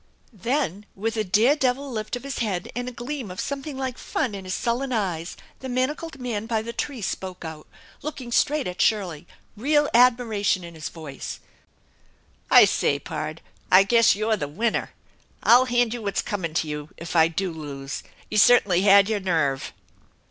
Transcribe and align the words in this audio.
Then, 0.33 0.87
with 0.95 1.15
a 1.15 1.23
dare 1.23 1.55
devil 1.55 1.87
lift 1.91 2.15
of 2.15 2.23
his 2.23 2.39
head 2.39 2.71
and 2.75 2.89
a 2.89 2.91
gleam 2.91 3.29
of 3.29 3.39
something 3.39 3.77
like 3.77 3.99
fun 3.99 4.33
in 4.33 4.45
his 4.45 4.55
sullen 4.55 4.91
eyes, 4.91 5.37
the 5.59 5.69
manacled 5.69 6.19
man 6.19 6.47
by 6.47 6.63
the 6.63 6.73
tree 6.73 7.03
spoke 7.03 7.45
out, 7.45 7.67
looking 8.01 8.31
straight 8.31 8.65
at 8.65 8.81
Shirley, 8.81 9.27
real 9.55 9.87
admiration 9.93 10.63
in 10.63 10.73
his 10.73 10.89
voice:" 10.89 11.39
I 12.49 12.65
say, 12.65 12.97
pard! 12.97 13.41
I 13.71 13.83
guess 13.83 14.15
you're 14.15 14.37
the 14.37 14.47
winner! 14.47 14.89
I'll 15.43 15.65
hand 15.65 15.93
you 15.93 16.01
what's 16.01 16.23
comin' 16.23 16.55
to 16.55 16.67
you 16.67 16.89
if 16.97 17.15
I 17.15 17.27
do 17.27 17.51
lose. 17.53 18.01
You 18.31 18.39
certainly 18.39 18.81
had 18.81 19.07
your 19.07 19.19
nerve 19.19 19.71